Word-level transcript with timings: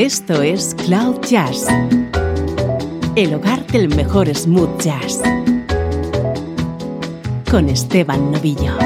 Esto 0.00 0.40
es 0.40 0.74
Cloud 0.86 1.20
Jazz, 1.28 1.66
el 3.16 3.34
hogar 3.34 3.66
del 3.66 3.94
mejor 3.94 4.34
smooth 4.34 4.80
jazz, 4.80 5.20
con 7.50 7.68
Esteban 7.68 8.32
Novillo. 8.32 8.78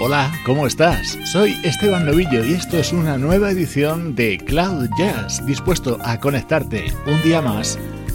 Hola, 0.00 0.32
¿cómo 0.46 0.66
estás? 0.66 1.18
Soy 1.30 1.54
Esteban 1.64 2.06
Novillo 2.06 2.42
y 2.46 2.54
esto 2.54 2.78
es 2.78 2.94
una 2.94 3.18
nueva 3.18 3.50
edición 3.50 4.14
de 4.14 4.38
Cloud 4.38 4.88
Jazz, 4.96 5.44
dispuesto 5.44 5.98
a 6.02 6.18
conectarte 6.18 6.86
un 7.06 7.20
día 7.20 7.42
más 7.42 7.78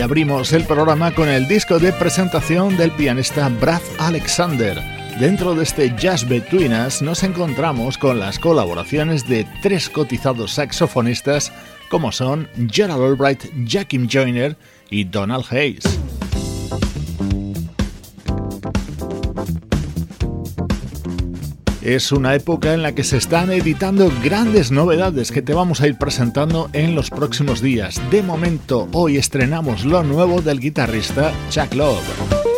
Abrimos 0.00 0.52
el 0.52 0.64
programa 0.64 1.14
con 1.14 1.28
el 1.28 1.46
disco 1.46 1.78
de 1.78 1.92
presentación 1.92 2.76
del 2.76 2.90
pianista 2.90 3.48
Brad 3.48 3.80
Alexander. 3.98 4.82
Dentro 5.20 5.54
de 5.54 5.62
este 5.62 5.94
Jazz 5.96 6.28
Between 6.28 6.72
Us 6.72 7.02
nos 7.02 7.22
encontramos 7.22 7.96
con 7.96 8.18
las 8.18 8.40
colaboraciones 8.40 9.28
de 9.28 9.46
tres 9.62 9.88
cotizados 9.88 10.54
saxofonistas 10.54 11.52
como 11.88 12.10
son 12.10 12.48
Gerald 12.68 13.00
Albright, 13.00 13.44
Jakim 13.64 14.08
Joyner 14.10 14.56
y 14.90 15.04
Donald 15.04 15.44
Hayes. 15.50 15.84
Es 21.86 22.10
una 22.10 22.34
época 22.34 22.74
en 22.74 22.82
la 22.82 22.96
que 22.96 23.04
se 23.04 23.16
están 23.16 23.52
editando 23.52 24.10
grandes 24.24 24.72
novedades 24.72 25.30
que 25.30 25.40
te 25.40 25.54
vamos 25.54 25.80
a 25.80 25.86
ir 25.86 25.96
presentando 25.96 26.68
en 26.72 26.96
los 26.96 27.10
próximos 27.10 27.62
días. 27.62 28.02
De 28.10 28.24
momento, 28.24 28.88
hoy 28.92 29.18
estrenamos 29.18 29.84
lo 29.84 30.02
nuevo 30.02 30.42
del 30.42 30.58
guitarrista 30.58 31.32
Chuck 31.48 31.74
Love. 31.74 32.55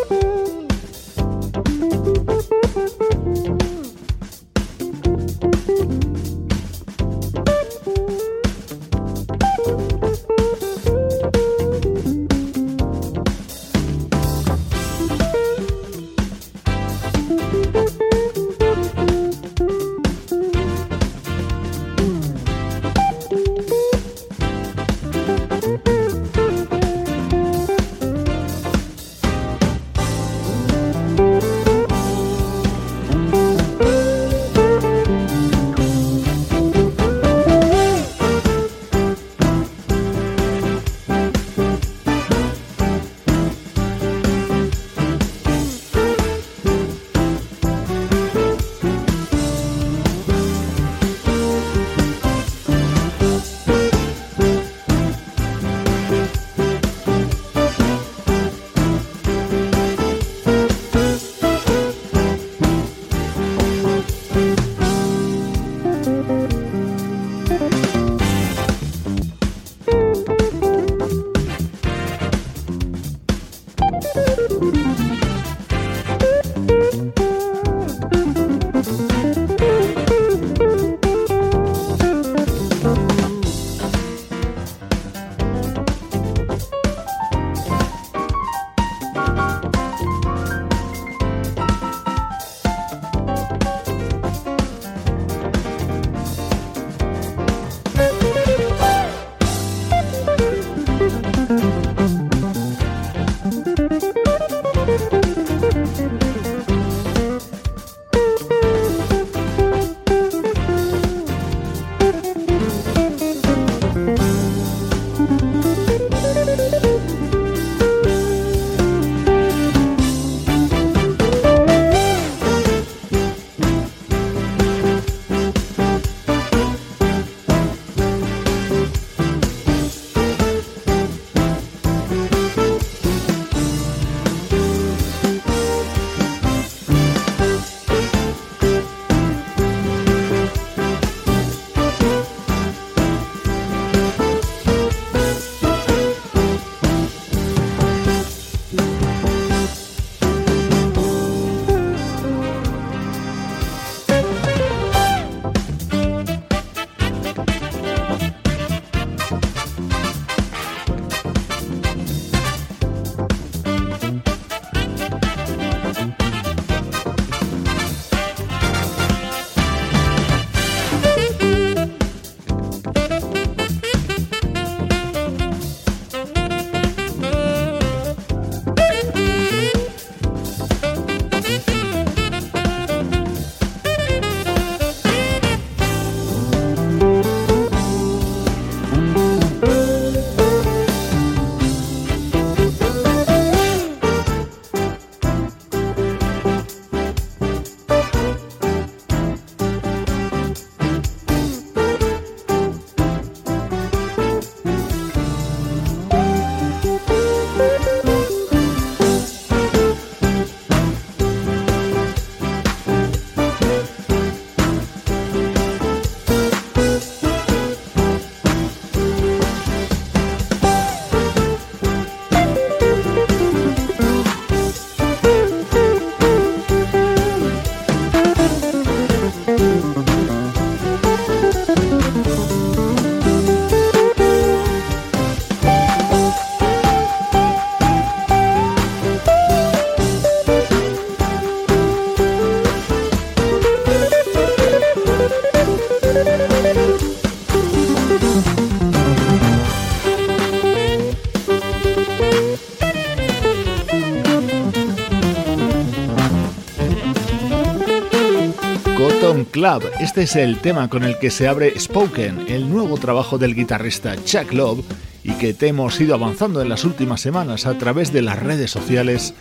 Este 260.00 260.22
es 260.22 260.34
el 260.34 260.60
tema 260.60 260.88
con 260.88 261.04
el 261.04 261.18
que 261.18 261.30
se 261.30 261.46
abre 261.46 261.78
Spoken, 261.78 262.46
el 262.48 262.70
nuevo 262.70 262.96
trabajo 262.96 263.36
del 263.36 263.54
guitarrista 263.54 264.16
Chuck 264.24 264.50
Love 264.54 264.82
y 265.22 265.32
que 265.32 265.52
te 265.52 265.66
hemos 265.68 266.00
ido 266.00 266.14
avanzando 266.14 266.62
en 266.62 266.70
las 266.70 266.84
últimas 266.84 267.20
semanas 267.20 267.66
a 267.66 267.76
través 267.76 268.10
de 268.10 268.22
las 268.22 268.38
redes 268.38 268.70
sociales 268.70 269.34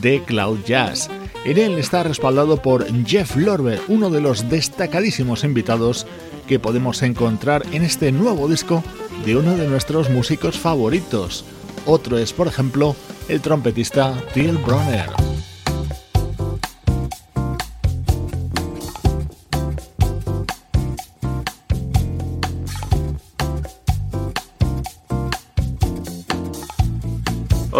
de 0.00 0.22
Cloud 0.22 0.60
Jazz. 0.64 1.10
En 1.44 1.58
él 1.58 1.74
está 1.74 2.02
respaldado 2.02 2.62
por 2.62 2.86
Jeff 3.04 3.36
Lorber, 3.36 3.78
uno 3.88 4.08
de 4.08 4.22
los 4.22 4.48
destacadísimos 4.48 5.44
invitados 5.44 6.06
que 6.46 6.58
podemos 6.58 7.02
encontrar 7.02 7.62
en 7.72 7.84
este 7.84 8.10
nuevo 8.10 8.48
disco 8.48 8.82
de 9.26 9.36
uno 9.36 9.54
de 9.54 9.68
nuestros 9.68 10.08
músicos 10.08 10.58
favoritos. 10.58 11.44
Otro 11.84 12.16
es, 12.16 12.32
por 12.32 12.46
ejemplo, 12.46 12.96
el 13.28 13.42
trompetista 13.42 14.14
Phil 14.32 14.56
Bronner. 14.56 15.23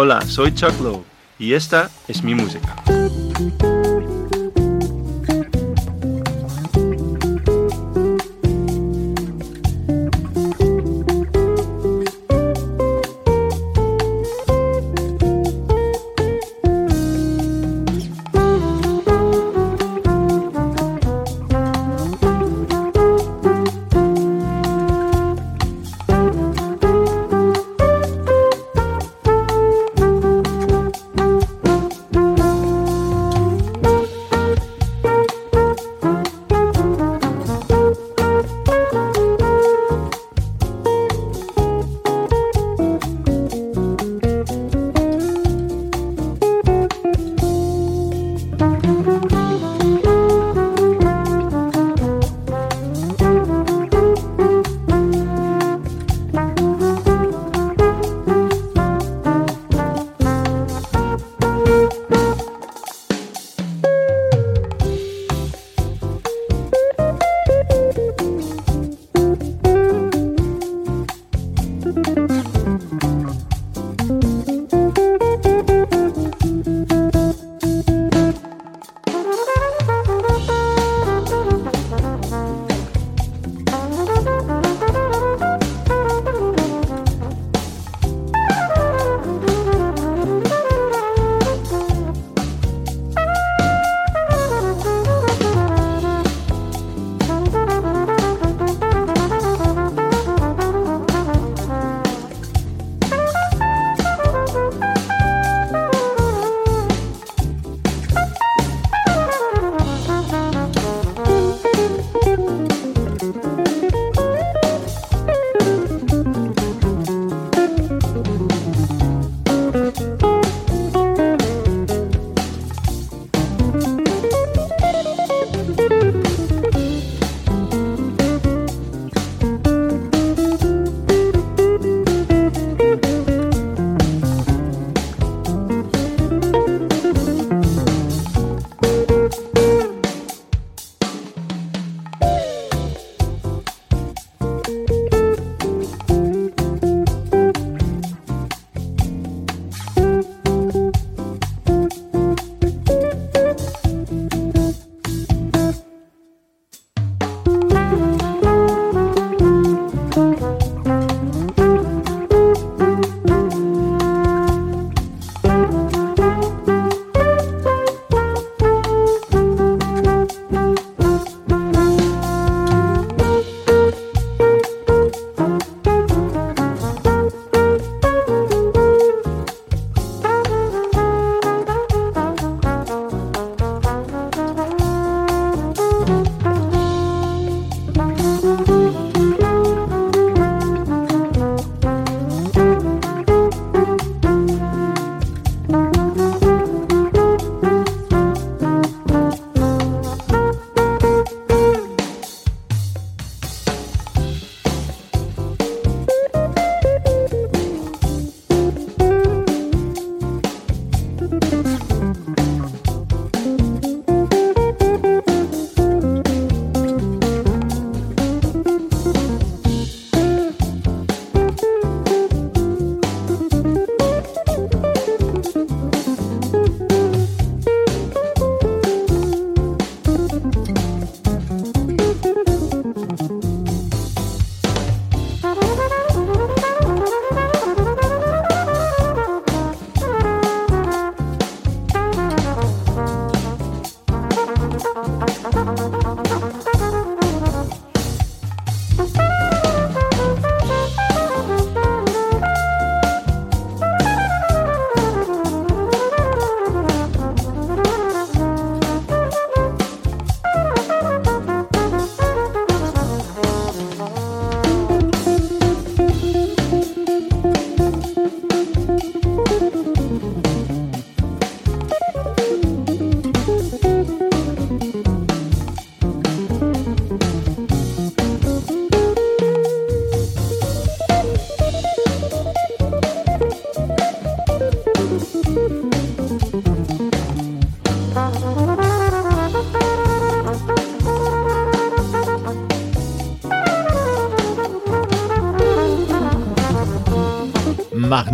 Hola, 0.05 0.21
soy 0.21 0.53
Chuck 0.53 0.79
Lowe 0.81 1.03
y 1.39 1.53
esta 1.53 1.89
es 2.07 2.21
mi 2.21 2.35
música. 2.35 2.75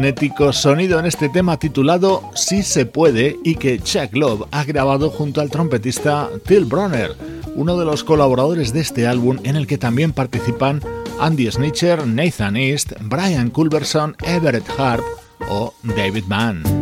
Magnético 0.01 0.51
sonido 0.51 0.97
en 0.97 1.05
este 1.05 1.29
tema 1.29 1.59
titulado 1.59 2.31
Si 2.33 2.63
se 2.63 2.87
puede 2.87 3.37
y 3.43 3.53
que 3.53 3.79
Chuck 3.79 4.15
Love 4.15 4.47
ha 4.49 4.63
grabado 4.63 5.11
junto 5.11 5.41
al 5.41 5.51
trompetista 5.51 6.27
Till 6.47 6.65
Bronner, 6.65 7.15
uno 7.53 7.77
de 7.77 7.85
los 7.85 8.03
colaboradores 8.03 8.73
de 8.73 8.79
este 8.79 9.05
álbum 9.05 9.37
en 9.43 9.55
el 9.55 9.67
que 9.67 9.77
también 9.77 10.11
participan 10.11 10.81
Andy 11.19 11.51
Snitcher, 11.51 12.07
Nathan 12.07 12.57
East, 12.57 12.93
Brian 13.01 13.51
Culberson, 13.51 14.15
Everett 14.25 14.67
Harp 14.75 15.03
o 15.47 15.71
David 15.83 16.23
Mann. 16.25 16.80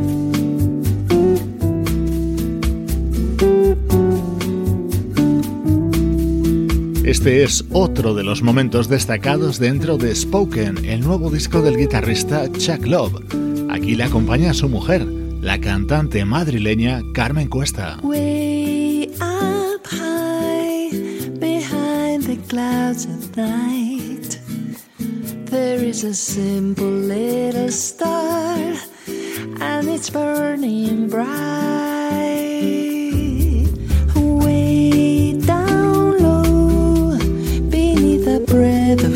Este 7.10 7.42
es 7.42 7.66
otro 7.72 8.14
de 8.14 8.24
los 8.24 8.44
momentos 8.44 8.88
destacados 8.88 9.58
dentro 9.58 9.98
de 9.98 10.14
Spoken, 10.14 10.86
el 10.86 11.02
nuevo 11.02 11.32
disco 11.32 11.60
del 11.60 11.76
guitarrista 11.76 12.48
Chuck 12.52 12.86
Love. 12.86 13.26
Aquí 13.72 13.96
le 13.96 14.04
acompaña 14.04 14.54
su 14.54 14.70
mujer, 14.70 15.08
la 15.42 15.60
cantante 15.60 16.24
madrileña 16.24 17.02
Carmen 17.16 17.48
Cuesta. 17.48 17.98
Way 18.04 19.10
up 19.20 19.88
high, 19.88 20.92
behind 21.40 22.28
the 22.28 22.38
clouds 22.48 23.06
of 23.06 23.36
night, 23.36 24.40
there 25.50 25.84
is 25.84 26.04
a 26.04 26.14
simple 26.14 26.86
little 26.86 27.72
star, 27.72 28.76
and 29.60 29.90
it's 29.90 30.12
burning 30.12 31.10
bright. 31.10 31.89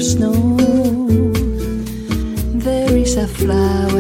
Snow. 0.04 0.58
There 2.60 2.98
is 2.98 3.16
a 3.16 3.28
flower 3.28 3.93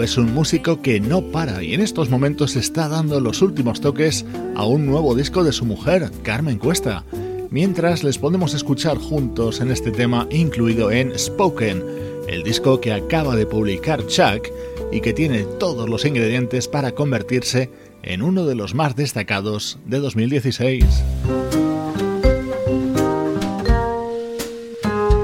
es 0.00 0.16
un 0.16 0.32
músico 0.32 0.80
que 0.80 1.00
no 1.00 1.20
para 1.20 1.62
y 1.62 1.74
en 1.74 1.82
estos 1.82 2.08
momentos 2.08 2.56
está 2.56 2.88
dando 2.88 3.20
los 3.20 3.42
últimos 3.42 3.80
toques 3.80 4.24
a 4.56 4.64
un 4.64 4.86
nuevo 4.86 5.14
disco 5.14 5.44
de 5.44 5.52
su 5.52 5.66
mujer, 5.66 6.10
Carmen 6.22 6.58
Cuesta. 6.58 7.04
Mientras 7.50 8.02
les 8.02 8.16
podemos 8.16 8.54
escuchar 8.54 8.96
juntos 8.96 9.60
en 9.60 9.70
este 9.70 9.90
tema 9.90 10.26
incluido 10.30 10.90
en 10.90 11.16
Spoken, 11.18 11.84
el 12.26 12.42
disco 12.42 12.80
que 12.80 12.92
acaba 12.92 13.36
de 13.36 13.44
publicar 13.44 14.06
Chuck 14.06 14.48
y 14.90 15.00
que 15.02 15.12
tiene 15.12 15.44
todos 15.58 15.88
los 15.88 16.06
ingredientes 16.06 16.68
para 16.68 16.92
convertirse 16.92 17.70
en 18.02 18.22
uno 18.22 18.46
de 18.46 18.54
los 18.54 18.74
más 18.74 18.96
destacados 18.96 19.78
de 19.84 19.98
2016. 19.98 20.84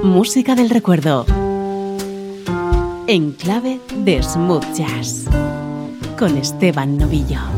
Música 0.02 0.54
del 0.54 0.68
recuerdo 0.68 1.24
en 3.08 3.32
clave 3.32 3.80
de 4.04 4.22
smooth 4.22 4.64
jazz 4.76 5.24
con 6.18 6.36
Esteban 6.36 6.98
Novillo. 6.98 7.57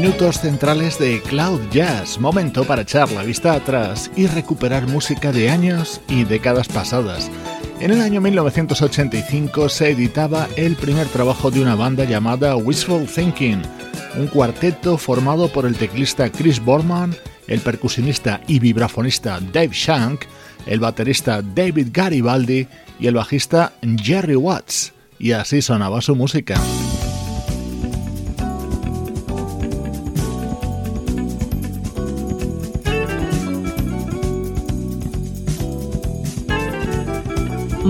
Minutos 0.00 0.38
centrales 0.38 0.96
de 1.00 1.20
Cloud 1.20 1.60
Jazz, 1.72 2.20
momento 2.20 2.62
para 2.62 2.82
echar 2.82 3.10
la 3.10 3.24
vista 3.24 3.54
atrás 3.54 4.12
y 4.14 4.28
recuperar 4.28 4.86
música 4.86 5.32
de 5.32 5.50
años 5.50 6.00
y 6.06 6.22
décadas 6.22 6.68
pasadas. 6.68 7.28
En 7.80 7.90
el 7.90 8.00
año 8.00 8.20
1985 8.20 9.68
se 9.68 9.90
editaba 9.90 10.46
el 10.54 10.76
primer 10.76 11.08
trabajo 11.08 11.50
de 11.50 11.62
una 11.62 11.74
banda 11.74 12.04
llamada 12.04 12.54
Wishful 12.54 13.08
Thinking, 13.08 13.60
un 14.16 14.28
cuarteto 14.28 14.98
formado 14.98 15.48
por 15.48 15.66
el 15.66 15.74
teclista 15.74 16.30
Chris 16.30 16.64
Borman, 16.64 17.16
el 17.48 17.58
percusionista 17.58 18.40
y 18.46 18.60
vibrafonista 18.60 19.40
Dave 19.52 19.72
Shank, 19.72 20.26
el 20.66 20.78
baterista 20.78 21.42
David 21.42 21.88
Garibaldi 21.90 22.68
y 23.00 23.08
el 23.08 23.14
bajista 23.14 23.72
Jerry 24.00 24.36
Watts. 24.36 24.92
Y 25.18 25.32
así 25.32 25.60
sonaba 25.60 26.00
su 26.00 26.14
música. 26.14 26.54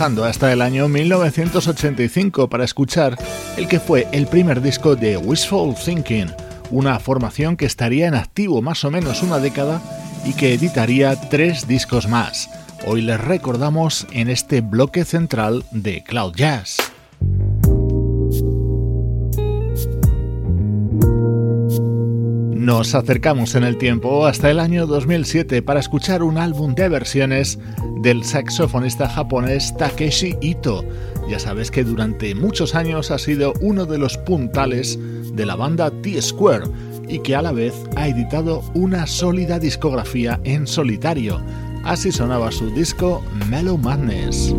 Hasta 0.00 0.50
el 0.50 0.62
año 0.62 0.88
1985 0.88 2.48
para 2.48 2.64
escuchar 2.64 3.18
el 3.58 3.68
que 3.68 3.78
fue 3.78 4.08
el 4.12 4.26
primer 4.26 4.62
disco 4.62 4.96
de 4.96 5.18
Wishful 5.18 5.74
Thinking, 5.74 6.28
una 6.70 6.98
formación 6.98 7.54
que 7.54 7.66
estaría 7.66 8.08
en 8.08 8.14
activo 8.14 8.62
más 8.62 8.82
o 8.86 8.90
menos 8.90 9.22
una 9.22 9.38
década 9.38 9.82
y 10.24 10.32
que 10.32 10.54
editaría 10.54 11.14
tres 11.28 11.68
discos 11.68 12.08
más. 12.08 12.48
Hoy 12.86 13.02
les 13.02 13.20
recordamos 13.20 14.06
en 14.10 14.30
este 14.30 14.62
bloque 14.62 15.04
central 15.04 15.64
de 15.70 16.02
Cloud 16.02 16.34
Jazz. 16.34 16.78
Nos 22.54 22.94
acercamos 22.94 23.54
en 23.54 23.64
el 23.64 23.76
tiempo 23.76 24.24
hasta 24.24 24.50
el 24.50 24.60
año 24.60 24.86
2007 24.86 25.60
para 25.60 25.80
escuchar 25.80 26.22
un 26.22 26.38
álbum 26.38 26.74
de 26.74 26.88
versiones 26.88 27.58
del 28.02 28.24
saxofonista 28.24 29.08
japonés 29.08 29.76
Takeshi 29.76 30.36
Ito. 30.40 30.84
Ya 31.28 31.38
sabes 31.38 31.70
que 31.70 31.84
durante 31.84 32.34
muchos 32.34 32.74
años 32.74 33.10
ha 33.10 33.18
sido 33.18 33.52
uno 33.60 33.86
de 33.86 33.98
los 33.98 34.16
puntales 34.18 34.98
de 35.34 35.46
la 35.46 35.56
banda 35.56 35.90
T-Square 35.90 36.64
y 37.08 37.20
que 37.20 37.36
a 37.36 37.42
la 37.42 37.52
vez 37.52 37.74
ha 37.96 38.08
editado 38.08 38.62
una 38.74 39.06
sólida 39.06 39.58
discografía 39.58 40.40
en 40.44 40.66
solitario. 40.66 41.40
Así 41.84 42.12
sonaba 42.12 42.52
su 42.52 42.70
disco 42.70 43.22
Mellow 43.48 43.78
Madness. 43.78 44.54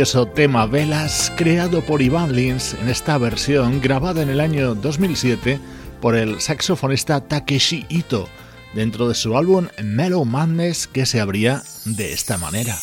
Maravilloso 0.00 0.28
tema 0.28 0.64
Velas 0.64 1.30
creado 1.36 1.82
por 1.82 2.00
Ivan 2.00 2.34
Lins 2.34 2.72
en 2.80 2.88
esta 2.88 3.18
versión 3.18 3.82
grabada 3.82 4.22
en 4.22 4.30
el 4.30 4.40
año 4.40 4.74
2007 4.74 5.60
por 6.00 6.16
el 6.16 6.40
saxofonista 6.40 7.20
Takeshi 7.20 7.84
Ito 7.90 8.26
dentro 8.72 9.10
de 9.10 9.14
su 9.14 9.36
álbum 9.36 9.66
Mellow 9.84 10.24
Madness 10.24 10.86
que 10.86 11.04
se 11.04 11.20
abría 11.20 11.62
de 11.84 12.14
esta 12.14 12.38
manera. 12.38 12.78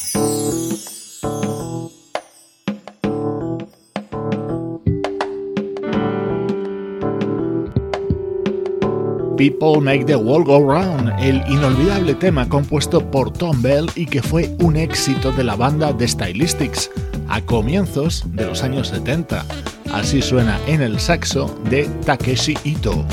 People 9.38 9.82
Make 9.82 10.06
the 10.06 10.16
World 10.16 10.46
Go 10.46 10.60
Round, 10.60 11.14
el 11.20 11.38
inolvidable 11.48 12.14
tema 12.16 12.48
compuesto 12.48 13.10
por 13.10 13.32
Tom 13.32 13.62
Bell 13.62 13.88
y 13.96 14.06
que 14.06 14.22
fue 14.22 14.56
un 14.60 14.76
éxito 14.76 15.32
de 15.32 15.44
la 15.44 15.56
banda 15.56 15.96
The 15.96 16.08
Stylistics 16.08 16.92
a 17.30 17.42
comienzos 17.42 18.24
de 18.28 18.46
los 18.46 18.64
años 18.64 18.90
70. 18.90 19.46
Así 19.94 20.22
suena 20.22 20.60
en 20.68 20.82
el 20.82 21.00
saxo 21.00 21.60
de 21.70 21.86
Takeshi 22.06 22.58
Ito. 22.64 23.06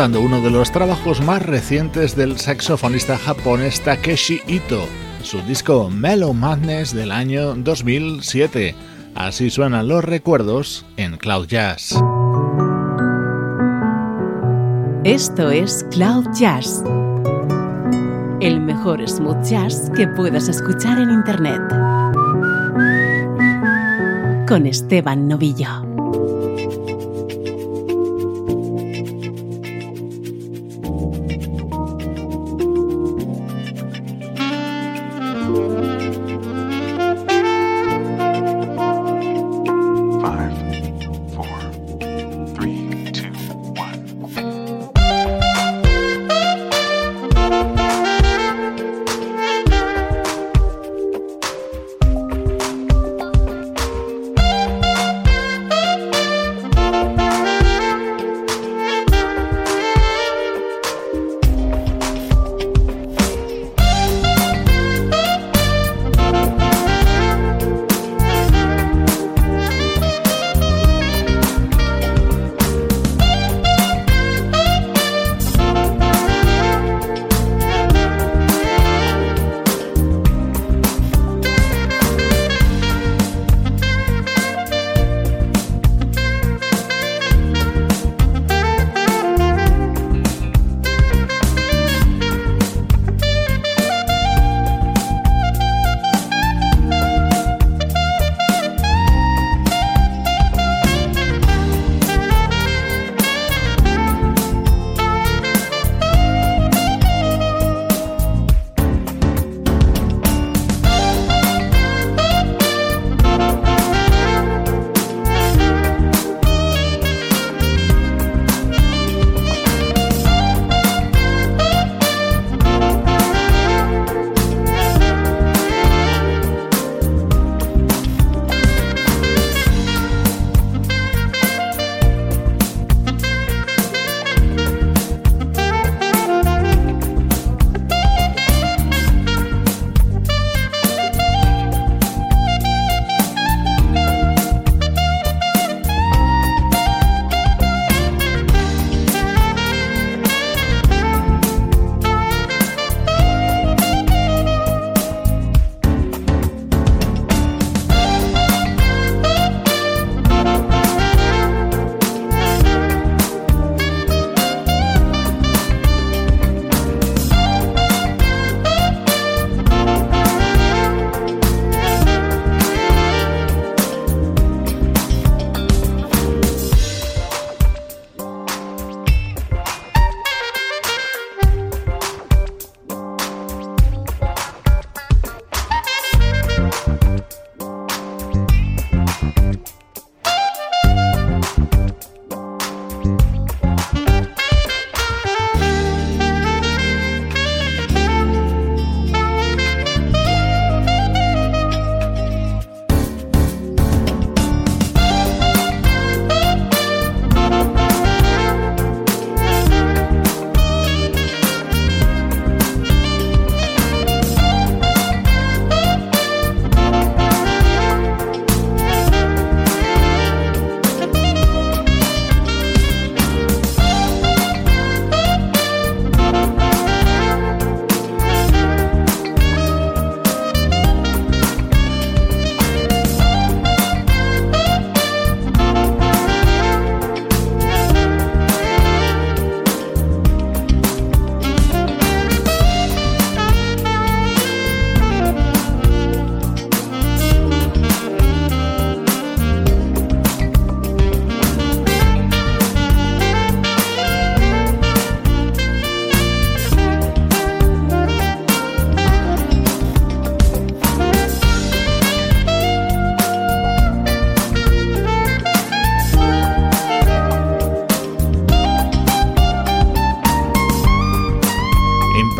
Recordando 0.00 0.26
uno 0.26 0.40
de 0.40 0.50
los 0.50 0.72
trabajos 0.72 1.20
más 1.20 1.44
recientes 1.44 2.16
del 2.16 2.38
saxofonista 2.38 3.18
japonés 3.18 3.82
Takeshi 3.82 4.40
Ito, 4.46 4.86
su 5.22 5.42
disco 5.42 5.90
Mellow 5.90 6.32
Madness 6.32 6.94
del 6.94 7.12
año 7.12 7.54
2007. 7.54 8.74
Así 9.14 9.50
suenan 9.50 9.88
los 9.88 10.02
recuerdos 10.02 10.86
en 10.96 11.18
Cloud 11.18 11.48
Jazz. 11.48 12.00
Esto 15.04 15.50
es 15.50 15.84
Cloud 15.90 16.28
Jazz, 16.32 16.82
el 18.40 18.58
mejor 18.58 19.06
smooth 19.06 19.44
jazz 19.44 19.90
que 19.94 20.08
puedas 20.08 20.48
escuchar 20.48 20.98
en 20.98 21.10
Internet. 21.10 21.60
Con 24.48 24.66
Esteban 24.66 25.28
Novillo. 25.28 25.79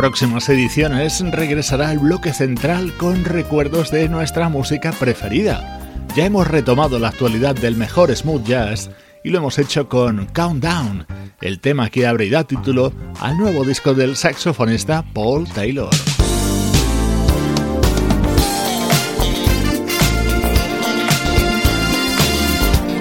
Próximas 0.01 0.49
ediciones 0.49 1.23
regresará 1.29 1.91
el 1.91 1.99
bloque 1.99 2.33
central 2.33 2.91
con 2.97 3.23
recuerdos 3.23 3.91
de 3.91 4.09
nuestra 4.09 4.49
música 4.49 4.91
preferida. 4.93 5.79
Ya 6.15 6.25
hemos 6.25 6.47
retomado 6.47 6.97
la 6.97 7.09
actualidad 7.09 7.53
del 7.53 7.75
mejor 7.75 8.11
smooth 8.15 8.43
jazz 8.43 8.89
y 9.23 9.29
lo 9.29 9.37
hemos 9.37 9.59
hecho 9.59 9.87
con 9.89 10.25
Countdown, 10.25 11.05
el 11.39 11.59
tema 11.59 11.91
que 11.91 12.07
abrirá 12.07 12.45
título 12.45 12.91
al 13.19 13.37
nuevo 13.37 13.63
disco 13.63 13.93
del 13.93 14.15
saxofonista 14.15 15.05
Paul 15.13 15.47
Taylor. 15.47 15.91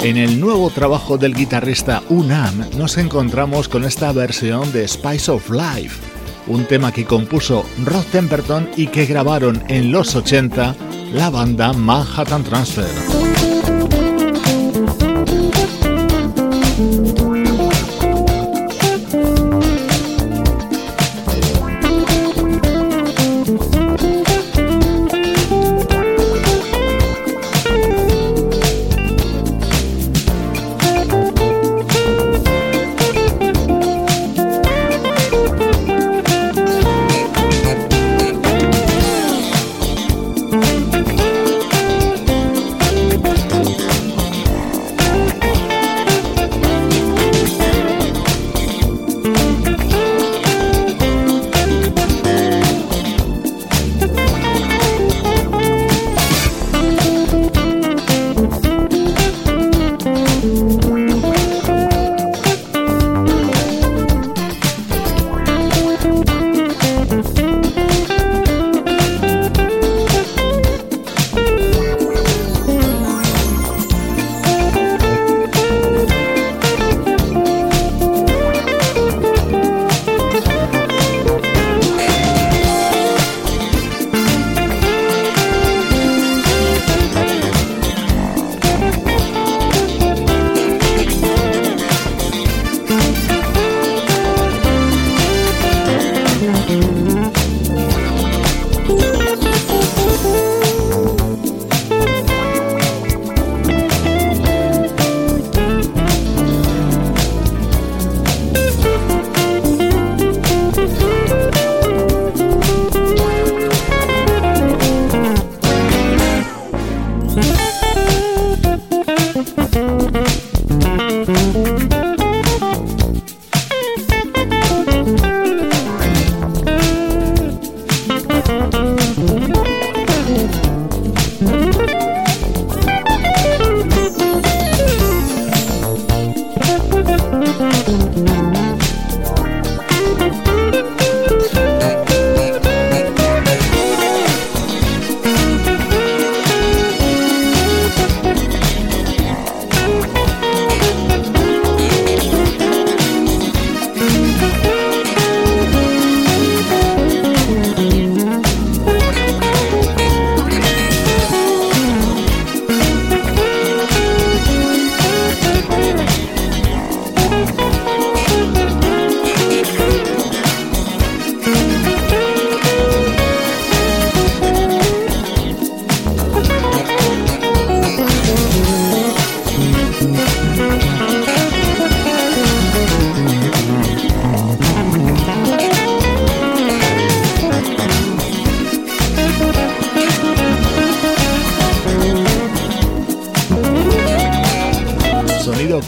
En 0.03 0.19
el 0.19 0.39
nuevo 0.39 0.69
trabajo 0.69 1.17
del 1.17 1.35
guitarrista 1.35 2.03
Unam 2.11 2.69
nos 2.77 2.99
encontramos 2.99 3.71
con 3.71 3.85
esta 3.85 4.13
versión 4.13 4.71
de 4.73 4.87
Spice 4.87 5.31
of 5.31 5.49
Life, 5.49 6.20
un 6.51 6.67
tema 6.67 6.93
que 6.93 7.05
compuso 7.05 7.65
Rod 7.85 8.05
Temperton 8.13 8.69
y 8.77 8.89
que 8.89 9.07
grabaron 9.07 9.63
en 9.69 9.93
los 9.93 10.15
80 10.15 10.75
la 11.13 11.31
banda 11.31 11.73
Manhattan 11.73 12.45
Transfer. 12.45 13.20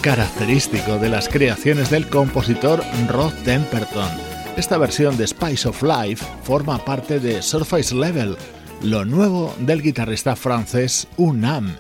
De 0.00 1.08
las 1.08 1.28
creaciones 1.28 1.90
del 1.90 2.08
compositor 2.08 2.82
Rod 3.08 3.32
Temperton. 3.44 4.08
Esta 4.56 4.78
versión 4.78 5.16
de 5.16 5.26
Spice 5.26 5.68
of 5.68 5.82
Life 5.82 6.24
forma 6.44 6.78
parte 6.84 7.20
de 7.20 7.42
Surface 7.42 7.94
Level, 7.94 8.36
lo 8.82 9.04
nuevo 9.04 9.54
del 9.58 9.82
guitarrista 9.82 10.34
francés 10.34 11.06
Unam, 11.16 11.76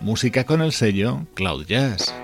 música 0.00 0.44
con 0.44 0.62
el 0.62 0.72
sello 0.72 1.26
Cloud 1.34 1.66
Jazz. 1.66 2.14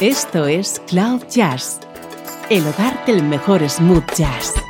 Esto 0.00 0.46
es 0.46 0.80
Cloud 0.86 1.22
Jazz, 1.28 1.80
el 2.50 2.66
hogar 2.66 3.04
del 3.06 3.22
mejor 3.22 3.68
smooth 3.68 4.04
jazz. 4.14 4.67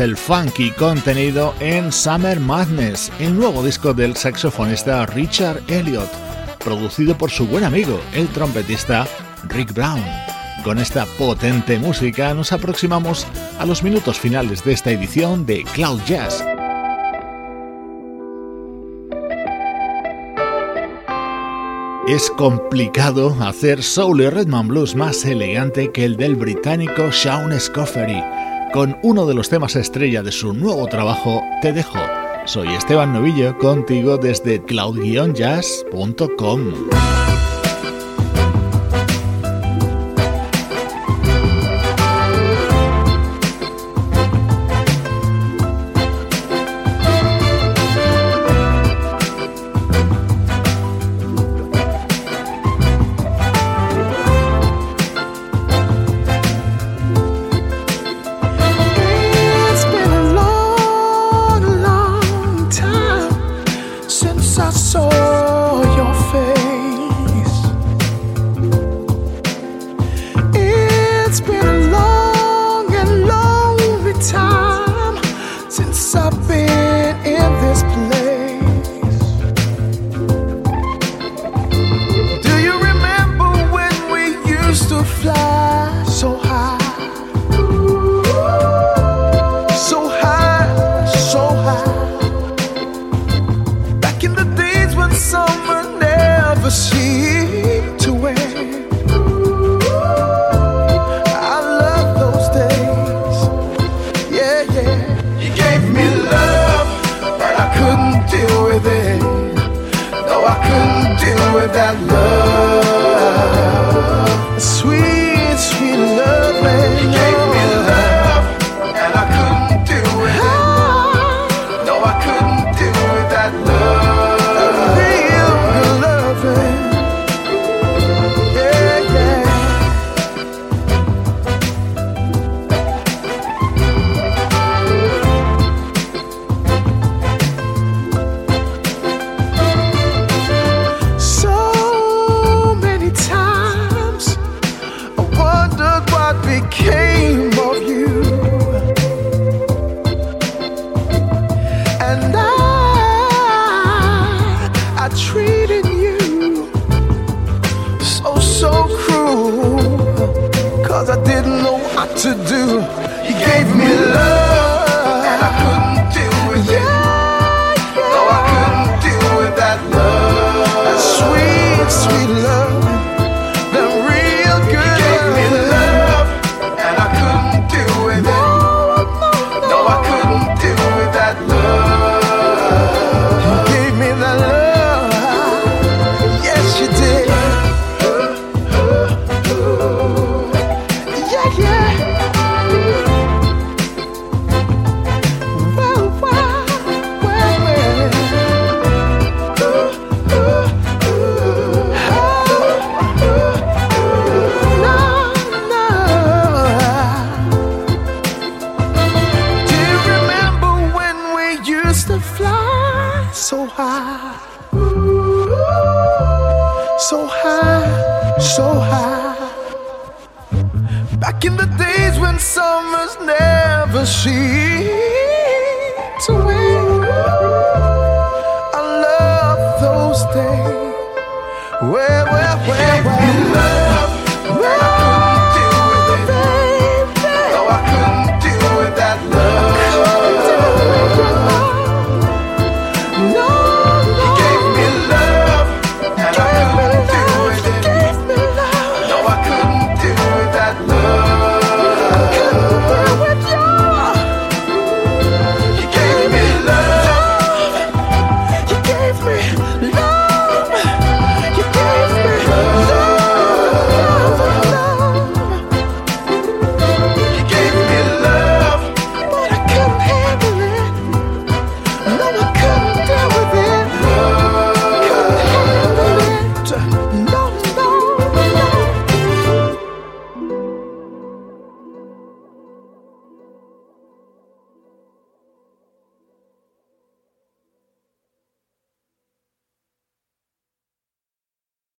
El 0.00 0.16
funky 0.16 0.70
contenido 0.70 1.54
en 1.60 1.92
Summer 1.92 2.40
Madness, 2.40 3.12
el 3.18 3.36
nuevo 3.36 3.62
disco 3.62 3.92
del 3.92 4.16
saxofonista 4.16 5.04
Richard 5.04 5.62
Elliot, 5.68 6.10
producido 6.58 7.16
por 7.16 7.30
su 7.30 7.46
buen 7.46 7.64
amigo, 7.64 8.00
el 8.14 8.26
trompetista 8.28 9.06
Rick 9.48 9.74
Brown. 9.74 10.02
Con 10.64 10.78
esta 10.78 11.04
potente 11.04 11.78
música 11.78 12.32
nos 12.32 12.52
aproximamos 12.52 13.26
a 13.58 13.66
los 13.66 13.82
minutos 13.82 14.18
finales 14.18 14.64
de 14.64 14.72
esta 14.72 14.90
edición 14.90 15.44
de 15.44 15.64
Cloud 15.64 16.00
Jazz. 16.06 16.42
Es 22.08 22.30
complicado 22.30 23.36
hacer 23.40 23.82
soul 23.82 24.22
y 24.22 24.30
rhythm 24.30 24.68
blues 24.68 24.94
más 24.94 25.24
elegante 25.24 25.92
que 25.92 26.04
el 26.04 26.16
del 26.16 26.36
británico 26.36 27.12
Sean 27.12 27.58
Scoffery 27.60 28.39
con 28.72 28.98
uno 29.02 29.26
de 29.26 29.34
los 29.34 29.48
temas 29.48 29.76
estrella 29.76 30.22
de 30.22 30.32
su 30.32 30.52
nuevo 30.52 30.86
trabajo, 30.86 31.42
Te 31.62 31.72
Dejo. 31.72 31.98
Soy 32.46 32.68
Esteban 32.68 33.12
Novillo, 33.12 33.56
contigo 33.58 34.16
desde 34.16 34.62
cloud-jazz.com. 34.62 37.19